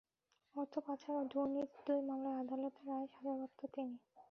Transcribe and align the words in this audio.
অর্থ 0.55 0.73
পাচার 0.85 1.13
ও 1.17 1.29
দুর্নীতির 1.31 1.81
দুই 1.87 1.99
মামলায় 2.07 2.39
আদালতের 2.41 2.85
রায়ে 2.89 3.07
সাজাপ্রাপ্ত 3.13 3.59
তিনি। 3.73 3.95